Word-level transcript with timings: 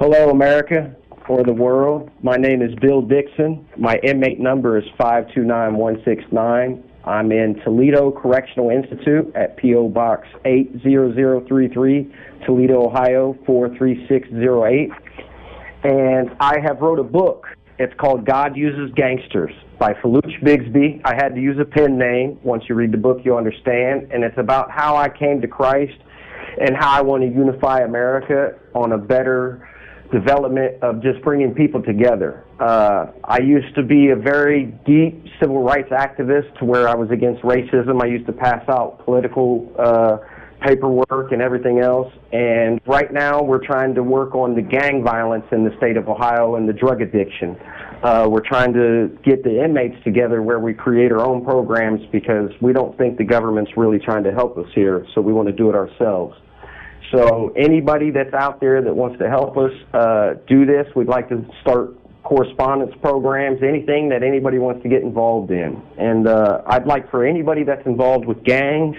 Hello, 0.00 0.30
America 0.30 0.96
or 1.28 1.44
the 1.44 1.52
world. 1.52 2.10
My 2.22 2.36
name 2.36 2.62
is 2.62 2.74
Bill 2.80 3.02
Dixon. 3.02 3.68
My 3.76 4.00
inmate 4.02 4.40
number 4.40 4.78
is 4.78 4.84
529169. 4.96 6.82
I'm 7.04 7.30
in 7.30 7.60
Toledo 7.62 8.10
Correctional 8.10 8.70
Institute 8.70 9.30
at 9.34 9.58
P.O. 9.58 9.90
Box 9.90 10.26
80033, 10.46 12.14
Toledo, 12.46 12.86
Ohio 12.86 13.36
43608. 13.44 14.90
And 15.84 16.34
I 16.40 16.58
have 16.64 16.80
wrote 16.80 16.98
a 16.98 17.04
book. 17.04 17.48
It's 17.78 17.92
called 18.00 18.24
God 18.24 18.56
Uses 18.56 18.90
Gangsters 18.94 19.52
by 19.78 19.92
Faluch 20.02 20.42
Bigsby. 20.42 21.02
I 21.04 21.14
had 21.14 21.34
to 21.34 21.42
use 21.42 21.58
a 21.60 21.66
pen 21.66 21.98
name. 21.98 22.38
Once 22.42 22.64
you 22.70 22.74
read 22.74 22.92
the 22.92 22.96
book, 22.96 23.18
you'll 23.22 23.36
understand. 23.36 24.10
And 24.10 24.24
it's 24.24 24.38
about 24.38 24.70
how 24.70 24.96
I 24.96 25.10
came 25.10 25.42
to 25.42 25.46
Christ 25.46 25.98
and 26.58 26.74
how 26.74 26.88
I 26.90 27.02
want 27.02 27.22
to 27.22 27.28
unify 27.28 27.80
America 27.80 28.54
on 28.74 28.92
a 28.92 28.98
better 28.98 29.68
development 30.12 30.82
of 30.82 31.02
just 31.02 31.22
bringing 31.22 31.54
people 31.54 31.82
together. 31.82 32.44
Uh, 32.58 33.06
I 33.24 33.40
used 33.40 33.74
to 33.76 33.82
be 33.82 34.10
a 34.10 34.16
very 34.16 34.66
deep 34.84 35.24
civil 35.40 35.62
rights 35.62 35.90
activist 35.90 36.58
to 36.58 36.64
where 36.64 36.88
I 36.88 36.94
was 36.94 37.10
against 37.10 37.42
racism. 37.42 38.02
I 38.02 38.06
used 38.06 38.26
to 38.26 38.32
pass 38.32 38.62
out 38.68 39.04
political 39.04 39.72
uh, 39.78 40.18
paperwork 40.60 41.32
and 41.32 41.40
everything 41.40 41.80
else. 41.80 42.12
And 42.32 42.80
right 42.86 43.12
now, 43.12 43.42
we're 43.42 43.64
trying 43.64 43.94
to 43.94 44.02
work 44.02 44.34
on 44.34 44.54
the 44.54 44.62
gang 44.62 45.02
violence 45.02 45.46
in 45.52 45.64
the 45.64 45.74
state 45.78 45.96
of 45.96 46.08
Ohio 46.08 46.56
and 46.56 46.68
the 46.68 46.72
drug 46.72 47.00
addiction. 47.00 47.56
Uh, 48.02 48.26
we're 48.28 48.46
trying 48.46 48.72
to 48.72 49.16
get 49.24 49.42
the 49.42 49.62
inmates 49.62 49.96
together 50.04 50.42
where 50.42 50.58
we 50.58 50.72
create 50.74 51.12
our 51.12 51.20
own 51.20 51.44
programs 51.44 52.00
because 52.12 52.50
we 52.60 52.72
don't 52.72 52.96
think 52.96 53.18
the 53.18 53.24
government's 53.24 53.70
really 53.76 53.98
trying 53.98 54.24
to 54.24 54.32
help 54.32 54.56
us 54.56 54.66
here, 54.74 55.06
so 55.14 55.20
we 55.20 55.32
want 55.32 55.48
to 55.48 55.54
do 55.54 55.68
it 55.68 55.74
ourselves. 55.74 56.34
So 57.12 57.52
anybody 57.56 58.10
that's 58.10 58.34
out 58.34 58.60
there 58.60 58.82
that 58.82 58.94
wants 58.94 59.18
to 59.18 59.28
help 59.28 59.56
us 59.56 59.72
uh, 59.92 60.34
do 60.46 60.64
this, 60.64 60.86
we'd 60.94 61.08
like 61.08 61.28
to 61.30 61.44
start 61.62 61.96
correspondence 62.22 62.94
programs, 63.02 63.62
anything 63.62 64.08
that 64.10 64.22
anybody 64.22 64.58
wants 64.58 64.82
to 64.82 64.88
get 64.88 65.02
involved 65.02 65.50
in. 65.50 65.82
And 65.98 66.28
uh, 66.28 66.62
I'd 66.66 66.86
like 66.86 67.10
for 67.10 67.24
anybody 67.26 67.64
that's 67.64 67.84
involved 67.86 68.26
with 68.26 68.44
gangs 68.44 68.96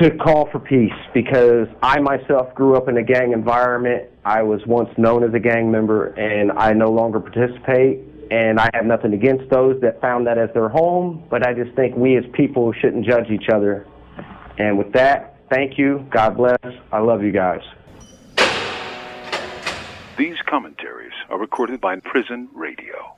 to 0.00 0.10
call 0.18 0.48
for 0.52 0.58
peace 0.58 0.92
because 1.14 1.66
I 1.82 2.00
myself 2.00 2.54
grew 2.54 2.76
up 2.76 2.88
in 2.88 2.98
a 2.98 3.02
gang 3.02 3.32
environment. 3.32 4.10
I 4.24 4.42
was 4.42 4.60
once 4.66 4.90
known 4.98 5.24
as 5.24 5.32
a 5.34 5.38
gang 5.38 5.70
member 5.70 6.08
and 6.08 6.52
I 6.52 6.72
no 6.72 6.90
longer 6.90 7.18
participate. 7.18 8.00
And 8.30 8.58
I 8.58 8.68
have 8.74 8.84
nothing 8.84 9.14
against 9.14 9.48
those 9.50 9.80
that 9.82 10.00
found 10.00 10.26
that 10.26 10.36
as 10.36 10.50
their 10.52 10.68
home, 10.68 11.24
but 11.30 11.46
I 11.46 11.54
just 11.54 11.74
think 11.76 11.94
we 11.96 12.16
as 12.16 12.24
people 12.32 12.72
shouldn't 12.72 13.06
judge 13.06 13.30
each 13.30 13.48
other. 13.48 13.86
And 14.58 14.76
with 14.76 14.92
that, 14.94 15.35
Thank 15.48 15.78
you. 15.78 16.06
God 16.10 16.36
bless. 16.36 16.58
I 16.92 16.98
love 16.98 17.22
you 17.22 17.32
guys. 17.32 17.62
These 20.18 20.36
commentaries 20.46 21.12
are 21.28 21.38
recorded 21.38 21.80
by 21.80 22.00
Prison 22.00 22.48
Radio. 22.54 23.16